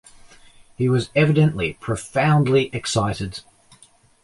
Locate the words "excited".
2.73-3.41